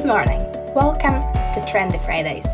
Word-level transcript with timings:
Good 0.00 0.06
morning. 0.06 0.40
Welcome 0.74 1.20
to 1.52 1.60
Trendy 1.68 2.02
Fridays. 2.02 2.46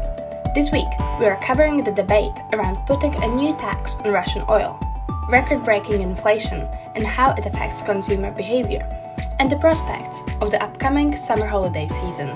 This 0.57 0.73
week, 0.73 0.89
we 1.21 1.27
are 1.27 1.41
covering 1.41 1.85
the 1.85 1.93
debate 1.93 2.35
around 2.53 2.85
putting 2.87 3.15
a 3.15 3.29
new 3.37 3.57
tax 3.57 3.95
on 3.99 4.11
Russian 4.11 4.43
oil, 4.49 4.81
record 5.29 5.63
breaking 5.63 6.03
inflation, 6.03 6.63
and 6.97 7.07
how 7.07 7.35
it 7.35 7.47
affects 7.47 7.83
consumer 7.83 8.33
behavior, 8.33 8.83
and 9.39 9.49
the 9.49 9.61
prospects 9.61 10.23
of 10.41 10.51
the 10.51 10.61
upcoming 10.61 11.15
summer 11.15 11.47
holiday 11.47 11.87
season. 11.87 12.35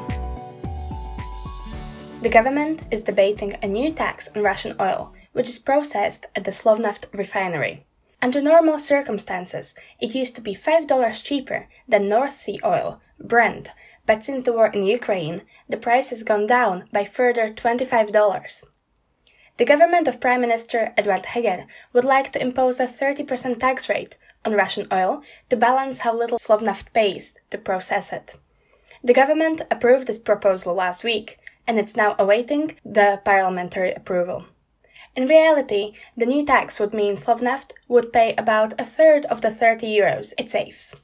The 2.23 2.31
government 2.31 2.83
is 2.93 3.03
debating 3.03 3.57
a 3.65 3.67
new 3.67 3.91
tax 3.91 4.29
on 4.37 4.45
Russian 4.45 4.77
oil, 4.81 5.13
which 5.33 5.49
is 5.49 5.59
processed 5.59 6.29
at 6.37 6.45
the 6.45 6.53
Slovnaft 6.53 7.07
refinery. 7.13 7.85
Under 8.23 8.41
normal 8.41 8.79
circumstances, 8.79 9.75
it 9.99 10.15
used 10.15 10.37
to 10.37 10.41
be 10.41 10.55
$5 10.55 11.25
cheaper 11.25 11.67
than 11.89 12.09
North 12.09 12.37
Sea 12.37 12.61
oil, 12.65 13.01
Brent, 13.19 13.73
but 14.11 14.25
since 14.25 14.43
the 14.43 14.53
war 14.53 14.67
in 14.67 14.83
Ukraine, 14.83 15.43
the 15.69 15.77
price 15.77 16.09
has 16.11 16.25
gone 16.25 16.45
down 16.45 16.89
by 16.91 17.05
further 17.05 17.47
$25. 17.49 18.65
The 19.57 19.65
government 19.65 20.09
of 20.09 20.19
Prime 20.21 20.41
Minister 20.41 20.93
Eduard 20.97 21.27
Heger 21.27 21.67
would 21.93 22.05
like 22.05 22.33
to 22.33 22.43
impose 22.43 22.81
a 22.81 22.89
30% 22.89 23.61
tax 23.61 23.89
rate 23.89 24.19
on 24.45 24.55
Russian 24.55 24.89
oil 24.93 25.23
to 25.49 25.57
balance 25.57 26.01
how 26.01 26.13
little 26.13 26.41
Slovnaft 26.41 26.93
pays 26.93 27.35
to 27.51 27.59
process 27.59 28.13
it. 28.13 28.37
The 29.05 29.15
government 29.15 29.63
approved 29.71 30.09
this 30.09 30.19
proposal 30.19 30.75
last 30.75 31.05
week, 31.05 31.39
and 31.69 31.79
it's 31.79 31.95
now 31.95 32.17
awaiting 32.19 32.75
the 32.85 33.21
parliamentary 33.25 33.93
approval. 33.93 34.45
In 35.15 35.29
reality, 35.29 35.93
the 36.17 36.27
new 36.27 36.45
tax 36.45 36.81
would 36.81 36.95
mean 36.95 37.15
Slovnaft 37.15 37.75
would 37.87 38.13
pay 38.13 38.35
about 38.37 38.75
a 38.77 38.85
third 38.85 39.25
of 39.27 39.41
the 39.41 39.53
30 39.53 39.87
euros 39.87 40.35
it 40.37 40.51
saves. 40.51 40.97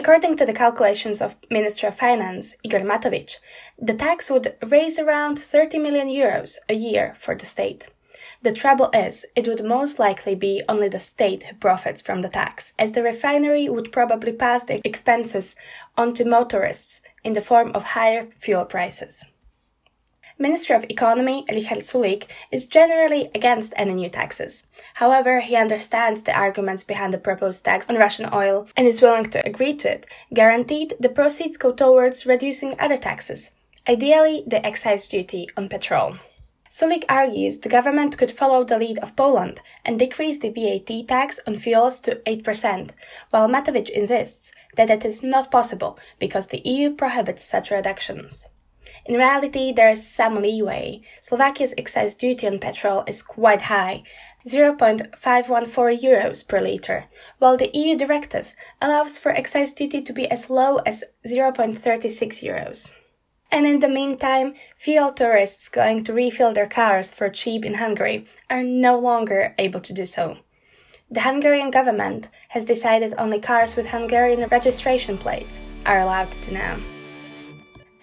According 0.00 0.36
to 0.36 0.46
the 0.46 0.54
calculations 0.54 1.20
of 1.20 1.36
Minister 1.50 1.88
of 1.88 1.94
Finance 1.94 2.54
Igor 2.62 2.80
Matovic, 2.80 3.36
the 3.78 3.92
tax 3.92 4.30
would 4.30 4.56
raise 4.62 4.98
around 4.98 5.38
30 5.38 5.78
million 5.78 6.08
euros 6.08 6.56
a 6.70 6.72
year 6.72 7.12
for 7.18 7.34
the 7.34 7.44
state. 7.44 7.90
The 8.40 8.54
trouble 8.54 8.88
is, 8.94 9.26
it 9.36 9.46
would 9.46 9.62
most 9.62 9.98
likely 9.98 10.34
be 10.34 10.62
only 10.70 10.88
the 10.88 10.98
state 10.98 11.42
who 11.42 11.54
profits 11.54 12.00
from 12.00 12.22
the 12.22 12.30
tax, 12.30 12.72
as 12.78 12.92
the 12.92 13.02
refinery 13.02 13.68
would 13.68 13.92
probably 13.92 14.32
pass 14.32 14.64
the 14.64 14.80
expenses 14.84 15.54
on 15.98 16.14
to 16.14 16.24
motorists 16.24 17.02
in 17.22 17.34
the 17.34 17.42
form 17.42 17.70
of 17.74 17.92
higher 17.92 18.30
fuel 18.38 18.64
prices. 18.64 19.26
Minister 20.42 20.74
of 20.74 20.86
Economy 20.88 21.44
Richard 21.50 21.80
Sulik 21.80 22.24
is 22.50 22.64
generally 22.64 23.30
against 23.34 23.74
any 23.76 23.92
new 23.92 24.08
taxes. 24.08 24.66
However, 24.94 25.40
he 25.40 25.54
understands 25.54 26.22
the 26.22 26.34
arguments 26.34 26.82
behind 26.82 27.12
the 27.12 27.18
proposed 27.18 27.62
tax 27.62 27.90
on 27.90 27.96
Russian 27.96 28.26
oil 28.32 28.66
and 28.74 28.86
is 28.86 29.02
willing 29.02 29.26
to 29.32 29.46
agree 29.46 29.74
to 29.74 29.92
it, 29.92 30.06
guaranteed 30.32 30.94
the 30.98 31.10
proceeds 31.10 31.58
go 31.58 31.72
towards 31.72 32.24
reducing 32.24 32.74
other 32.80 32.96
taxes, 32.96 33.50
ideally 33.86 34.42
the 34.46 34.64
excise 34.64 35.06
duty 35.06 35.46
on 35.58 35.68
petrol. 35.68 36.16
Sulik 36.70 37.04
argues 37.06 37.58
the 37.58 37.68
government 37.68 38.16
could 38.16 38.30
follow 38.30 38.64
the 38.64 38.78
lead 38.78 38.98
of 39.00 39.16
Poland 39.16 39.60
and 39.84 39.98
decrease 39.98 40.38
the 40.38 40.48
VAT 40.48 41.06
tax 41.06 41.38
on 41.46 41.56
fuels 41.56 42.00
to 42.00 42.14
8%, 42.26 42.92
while 43.28 43.46
Matovic 43.46 43.90
insists 43.90 44.52
that 44.76 44.88
it 44.88 45.04
is 45.04 45.22
not 45.22 45.50
possible 45.50 45.98
because 46.18 46.46
the 46.46 46.62
EU 46.64 46.94
prohibits 46.94 47.44
such 47.44 47.70
reductions. 47.70 48.46
In 49.04 49.14
reality, 49.14 49.72
there 49.72 49.90
is 49.90 50.06
some 50.06 50.42
leeway. 50.42 51.00
Slovakia's 51.20 51.74
excise 51.76 52.14
duty 52.14 52.46
on 52.46 52.58
petrol 52.58 53.04
is 53.06 53.22
quite 53.22 53.62
high, 53.62 54.02
0.514 54.46 56.00
euros 56.02 56.46
per 56.46 56.60
litre, 56.60 57.04
while 57.38 57.56
the 57.56 57.70
EU 57.74 57.96
directive 57.96 58.54
allows 58.80 59.18
for 59.18 59.32
excise 59.32 59.72
duty 59.72 60.00
to 60.02 60.12
be 60.12 60.30
as 60.30 60.50
low 60.50 60.78
as 60.78 61.04
0.36 61.26 61.78
euros. 62.42 62.90
And 63.52 63.66
in 63.66 63.80
the 63.80 63.88
meantime, 63.88 64.54
fuel 64.76 65.12
tourists 65.12 65.68
going 65.68 66.04
to 66.04 66.12
refill 66.12 66.52
their 66.52 66.68
cars 66.68 67.12
for 67.12 67.28
cheap 67.28 67.64
in 67.64 67.74
Hungary 67.74 68.26
are 68.48 68.62
no 68.62 68.98
longer 68.98 69.54
able 69.58 69.80
to 69.80 69.92
do 69.92 70.06
so. 70.06 70.38
The 71.10 71.22
Hungarian 71.22 71.72
government 71.72 72.28
has 72.50 72.64
decided 72.64 73.14
only 73.18 73.40
cars 73.40 73.74
with 73.74 73.88
Hungarian 73.88 74.48
registration 74.48 75.18
plates 75.18 75.60
are 75.84 75.98
allowed 75.98 76.30
to 76.30 76.54
now. 76.54 76.78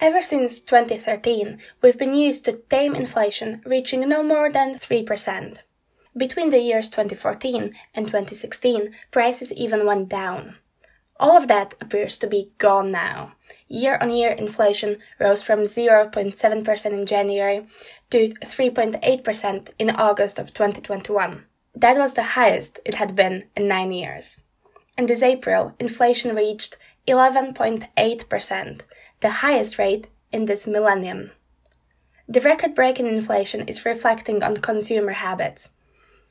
Ever 0.00 0.22
since 0.22 0.60
2013, 0.60 1.58
we've 1.82 1.98
been 1.98 2.14
used 2.14 2.44
to 2.44 2.52
tame 2.70 2.94
inflation 2.94 3.60
reaching 3.66 4.08
no 4.08 4.22
more 4.22 4.48
than 4.50 4.76
3%. 4.76 5.62
Between 6.16 6.50
the 6.50 6.60
years 6.60 6.88
2014 6.88 7.74
and 7.94 8.06
2016, 8.06 8.94
prices 9.10 9.52
even 9.52 9.84
went 9.84 10.08
down. 10.08 10.56
All 11.18 11.36
of 11.36 11.48
that 11.48 11.74
appears 11.80 12.16
to 12.18 12.28
be 12.28 12.52
gone 12.58 12.92
now. 12.92 13.32
Year 13.66 13.98
on 14.00 14.10
year 14.10 14.30
inflation 14.30 14.98
rose 15.18 15.42
from 15.42 15.60
0.7% 15.60 16.86
in 16.92 17.04
January 17.04 17.66
to 18.10 18.28
3.8% 18.28 19.70
in 19.80 19.90
August 19.90 20.38
of 20.38 20.54
2021. 20.54 21.44
That 21.74 21.96
was 21.96 22.14
the 22.14 22.22
highest 22.22 22.78
it 22.84 22.94
had 22.94 23.16
been 23.16 23.48
in 23.56 23.66
nine 23.66 23.92
years. 23.92 24.40
And 24.96 25.08
this 25.08 25.24
April, 25.24 25.74
inflation 25.80 26.36
reached 26.36 26.76
11.8%, 27.08 28.80
the 29.20 29.30
highest 29.30 29.78
rate 29.78 30.06
in 30.30 30.46
this 30.46 30.66
millennium. 30.66 31.30
The 32.28 32.40
record 32.40 32.74
breaking 32.74 33.06
inflation 33.06 33.66
is 33.66 33.84
reflecting 33.84 34.42
on 34.42 34.58
consumer 34.58 35.12
habits. 35.12 35.70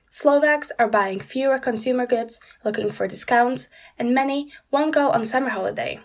Slovaks 0.09 0.71
are 0.79 0.87
buying 0.87 1.19
fewer 1.19 1.59
consumer 1.59 2.05
goods, 2.05 2.39
looking 2.63 2.89
for 2.89 3.07
discounts, 3.07 3.69
and 3.99 4.13
many 4.13 4.51
won't 4.71 4.93
go 4.93 5.09
on 5.09 5.25
summer 5.25 5.49
holiday. 5.49 5.99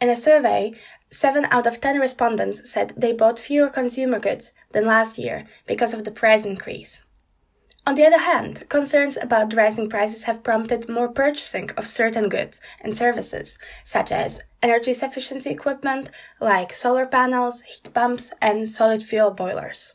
In 0.00 0.08
a 0.08 0.16
survey, 0.16 0.74
7 1.10 1.46
out 1.50 1.66
of 1.66 1.80
10 1.80 1.98
respondents 1.98 2.70
said 2.70 2.92
they 2.96 3.12
bought 3.12 3.38
fewer 3.38 3.68
consumer 3.68 4.20
goods 4.20 4.52
than 4.70 4.86
last 4.86 5.18
year 5.18 5.44
because 5.66 5.92
of 5.92 6.04
the 6.04 6.10
price 6.10 6.44
increase. 6.44 7.02
On 7.84 7.96
the 7.96 8.06
other 8.06 8.18
hand, 8.18 8.68
concerns 8.68 9.16
about 9.16 9.54
rising 9.54 9.88
prices 9.88 10.22
have 10.22 10.44
prompted 10.44 10.88
more 10.88 11.08
purchasing 11.08 11.68
of 11.76 11.88
certain 11.88 12.28
goods 12.28 12.60
and 12.80 12.96
services, 12.96 13.58
such 13.82 14.12
as 14.12 14.40
energy 14.62 14.92
efficiency 14.92 15.50
equipment 15.50 16.08
like 16.40 16.72
solar 16.74 17.06
panels, 17.06 17.62
heat 17.62 17.92
pumps, 17.92 18.32
and 18.40 18.68
solid 18.68 19.02
fuel 19.02 19.32
boilers. 19.32 19.94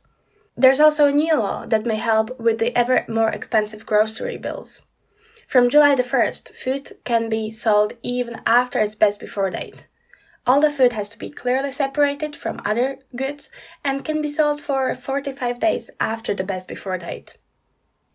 There's 0.58 0.82
also 0.82 1.08
a 1.08 1.14
new 1.14 1.38
law 1.38 1.66
that 1.66 1.86
may 1.86 1.96
help 1.96 2.38
with 2.38 2.60
the 2.60 2.78
ever 2.78 3.06
more 3.08 3.30
expensive 3.30 3.86
grocery 3.86 4.38
bills. 4.38 4.82
From 5.48 5.70
July 5.70 5.96
the 5.96 6.04
1st, 6.04 6.50
food 6.50 6.98
can 7.06 7.30
be 7.30 7.52
sold 7.52 7.94
even 8.04 8.42
after 8.46 8.80
its 8.80 8.96
best 8.96 9.22
before 9.22 9.50
date. 9.50 9.88
All 10.46 10.60
the 10.60 10.70
food 10.70 10.92
has 10.92 11.08
to 11.12 11.18
be 11.18 11.30
clearly 11.30 11.72
separated 11.72 12.36
from 12.36 12.60
other 12.66 13.00
goods 13.16 13.50
and 13.86 14.04
can 14.04 14.22
be 14.22 14.28
sold 14.28 14.60
for 14.60 14.94
45 14.94 15.62
days 15.62 15.90
after 16.02 16.34
the 16.34 16.44
best 16.44 16.68
before 16.68 16.98
date. 16.98 17.38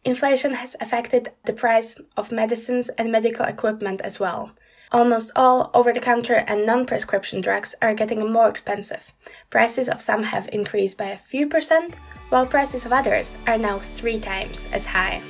Inflation 0.04 0.54
has 0.54 0.74
affected 0.80 1.30
the 1.44 1.52
price 1.52 1.96
of 2.16 2.32
medicines 2.32 2.88
and 2.98 3.12
medical 3.12 3.46
equipment 3.46 4.00
as 4.00 4.18
well. 4.18 4.50
Almost 4.90 5.30
all 5.36 5.70
over 5.74 5.92
the 5.92 6.00
counter 6.00 6.44
and 6.48 6.66
non 6.66 6.86
prescription 6.86 7.40
drugs 7.40 7.74
are 7.80 7.94
getting 7.94 8.32
more 8.32 8.48
expensive. 8.48 9.14
Prices 9.48 9.88
of 9.88 10.02
some 10.02 10.24
have 10.24 10.48
increased 10.52 10.98
by 10.98 11.06
a 11.06 11.16
few 11.16 11.46
percent, 11.46 11.94
while 12.30 12.46
prices 12.46 12.84
of 12.84 12.92
others 12.92 13.36
are 13.46 13.56
now 13.56 13.78
three 13.78 14.18
times 14.18 14.66
as 14.72 14.86
high. 14.86 15.22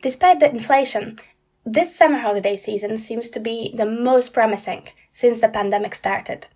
Despite 0.00 0.40
the 0.40 0.50
inflation, 0.50 1.18
this 1.66 1.94
summer 1.94 2.18
holiday 2.18 2.56
season 2.56 2.96
seems 2.96 3.28
to 3.30 3.40
be 3.40 3.72
the 3.76 3.84
most 3.84 4.32
promising 4.32 4.88
since 5.12 5.42
the 5.42 5.48
pandemic 5.48 5.94
started. 5.94 6.46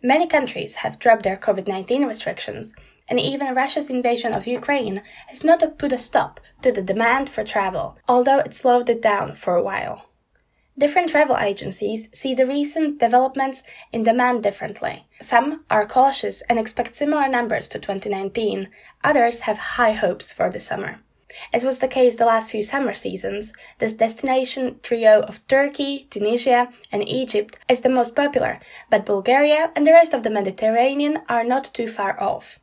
Many 0.00 0.28
countries 0.28 0.76
have 0.76 1.00
dropped 1.00 1.24
their 1.24 1.36
COVID 1.36 1.66
19 1.66 2.06
restrictions, 2.06 2.74
and 3.08 3.20
even 3.20 3.54
Russia's 3.54 3.90
invasion 3.90 4.32
of 4.32 4.46
Ukraine 4.46 5.02
has 5.28 5.44
not 5.44 5.78
put 5.78 5.92
a 5.92 5.98
stop 5.98 6.40
to 6.62 6.72
the 6.72 6.82
demand 6.82 7.30
for 7.30 7.44
travel, 7.44 7.98
although 8.08 8.38
it 8.38 8.54
slowed 8.54 8.88
it 8.88 9.02
down 9.02 9.34
for 9.34 9.56
a 9.56 9.62
while. 9.62 10.10
Different 10.76 11.10
travel 11.10 11.36
agencies 11.36 12.08
see 12.12 12.34
the 12.34 12.46
recent 12.46 12.98
developments 12.98 13.62
in 13.92 14.02
demand 14.02 14.42
differently. 14.42 15.06
Some 15.20 15.64
are 15.70 15.86
cautious 15.86 16.40
and 16.48 16.58
expect 16.58 16.96
similar 16.96 17.28
numbers 17.28 17.68
to 17.68 17.78
2019, 17.78 18.68
others 19.04 19.40
have 19.40 19.58
high 19.58 19.92
hopes 19.92 20.32
for 20.32 20.50
the 20.50 20.58
summer. 20.58 21.00
As 21.52 21.64
was 21.64 21.78
the 21.78 21.88
case 21.88 22.16
the 22.16 22.26
last 22.26 22.50
few 22.50 22.62
summer 22.62 22.94
seasons, 22.94 23.52
this 23.78 23.92
destination 23.92 24.80
trio 24.82 25.20
of 25.20 25.46
Turkey, 25.46 26.06
Tunisia, 26.10 26.70
and 26.90 27.08
Egypt 27.08 27.58
is 27.68 27.80
the 27.80 27.88
most 27.88 28.16
popular, 28.16 28.60
but 28.90 29.06
Bulgaria 29.06 29.70
and 29.76 29.86
the 29.86 29.92
rest 29.92 30.14
of 30.14 30.22
the 30.22 30.30
Mediterranean 30.30 31.22
are 31.28 31.44
not 31.44 31.72
too 31.74 31.88
far 31.88 32.20
off. 32.20 32.58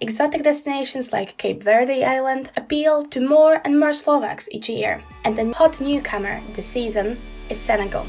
Exotic 0.00 0.42
destinations 0.42 1.12
like 1.12 1.36
Cape 1.36 1.62
Verde 1.62 2.04
Island 2.04 2.50
appeal 2.56 3.04
to 3.06 3.20
more 3.20 3.60
and 3.64 3.78
more 3.78 3.92
Slovaks 3.92 4.48
each 4.50 4.68
year, 4.68 5.00
and 5.24 5.38
the 5.38 5.52
hot 5.52 5.80
newcomer 5.80 6.42
this 6.54 6.66
season 6.66 7.16
is 7.48 7.60
Senegal. 7.60 8.04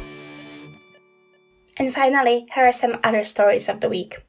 And 1.78 1.94
finally, 1.94 2.48
here 2.56 2.66
are 2.66 2.72
some 2.72 2.98
other 3.04 3.24
stories 3.24 3.70
of 3.70 3.82
the 3.82 3.90
week. 3.90 4.26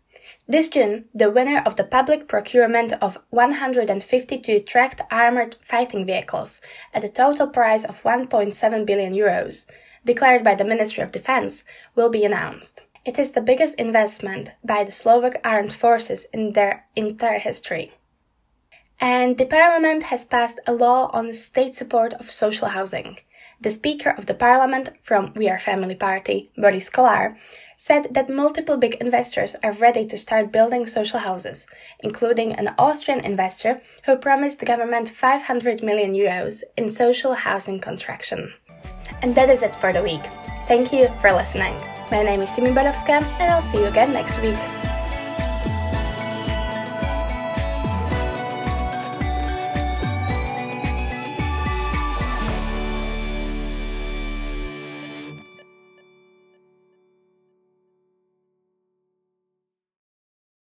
This 0.47 0.69
June, 0.69 1.09
the 1.15 1.31
winner 1.31 1.63
of 1.65 1.77
the 1.77 1.85
public 1.85 2.29
procurement 2.29 2.93
of 3.01 3.19
152 3.31 4.59
tracked 4.61 5.01
armored 5.11 5.57
fighting 5.65 6.05
vehicles 6.05 6.61
at 6.93 7.05
a 7.05 7.09
total 7.09 7.47
price 7.47 7.85
of 7.85 8.03
1.7 8.03 8.85
billion 8.85 9.15
euros, 9.15 9.67
declared 10.05 10.45
by 10.45 10.55
the 10.55 10.65
Ministry 10.65 11.03
of 11.03 11.11
Defense, 11.11 11.65
will 11.95 12.11
be 12.11 12.25
announced. 12.25 12.83
It 13.07 13.21
is 13.21 13.31
the 13.31 13.41
biggest 13.41 13.77
investment 13.77 14.51
by 14.65 14.83
the 14.83 14.91
Slovak 14.91 15.41
armed 15.45 15.73
forces 15.73 16.27
in 16.33 16.55
their 16.55 16.87
entire 16.97 17.39
history. 17.39 17.93
And 19.01 19.39
the 19.39 19.47
parliament 19.47 20.11
has 20.11 20.25
passed 20.25 20.59
a 20.67 20.73
law 20.73 21.11
on 21.13 21.33
state 21.33 21.77
support 21.77 22.15
of 22.15 22.33
social 22.33 22.69
housing. 22.69 23.19
The 23.61 23.71
Speaker 23.71 24.11
of 24.11 24.27
the 24.27 24.35
Parliament 24.35 24.89
from 25.01 25.33
We 25.37 25.49
Are 25.49 25.59
Family 25.59 25.95
Party, 25.95 26.51
Boris 26.57 26.91
Kolar, 26.91 27.37
said 27.79 28.09
that 28.11 28.29
multiple 28.29 28.77
big 28.77 28.95
investors 28.95 29.55
are 29.63 29.73
ready 29.73 30.05
to 30.07 30.19
start 30.19 30.51
building 30.51 30.85
social 30.85 31.21
houses, 31.21 31.69
including 32.01 32.55
an 32.55 32.75
Austrian 32.77 33.21
investor 33.21 33.81
who 34.05 34.17
promised 34.17 34.59
the 34.59 34.67
government 34.67 35.11
500 35.11 35.81
million 35.81 36.13
euros 36.13 36.65
in 36.77 36.91
social 36.91 37.35
housing 37.35 37.79
construction. 37.79 38.53
And 39.23 39.37
that 39.37 39.49
is 39.49 39.63
it 39.63 39.77
for 39.77 39.93
the 39.93 40.03
week. 40.03 40.25
Thank 40.67 40.93
you 40.93 41.07
for 41.21 41.33
listening. 41.33 41.77
My 42.09 42.23
name 42.23 42.43
is 42.43 42.51
Simi 42.51 42.71
Balowska, 42.71 43.21
and 43.41 43.51
I'll 43.51 43.61
see 43.61 43.79
you 43.79 43.87
again 43.87 44.13
next 44.13 44.41
week. 44.41 44.86